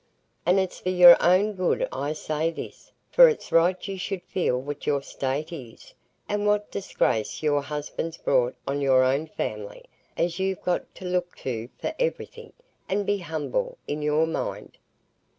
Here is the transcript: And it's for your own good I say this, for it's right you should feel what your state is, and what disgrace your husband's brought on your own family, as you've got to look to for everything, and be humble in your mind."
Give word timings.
And 0.47 0.57
it's 0.57 0.79
for 0.79 0.89
your 0.89 1.15
own 1.21 1.53
good 1.53 1.87
I 1.91 2.13
say 2.13 2.49
this, 2.49 2.91
for 3.11 3.29
it's 3.29 3.51
right 3.51 3.87
you 3.87 3.99
should 3.99 4.23
feel 4.23 4.59
what 4.59 4.87
your 4.87 5.03
state 5.03 5.53
is, 5.53 5.93
and 6.27 6.47
what 6.47 6.71
disgrace 6.71 7.43
your 7.43 7.61
husband's 7.61 8.17
brought 8.17 8.55
on 8.67 8.81
your 8.81 9.03
own 9.03 9.27
family, 9.27 9.83
as 10.17 10.39
you've 10.39 10.63
got 10.63 10.95
to 10.95 11.05
look 11.05 11.35
to 11.45 11.69
for 11.77 11.93
everything, 11.99 12.51
and 12.89 13.05
be 13.05 13.19
humble 13.19 13.77
in 13.87 14.01
your 14.01 14.25
mind." 14.25 14.79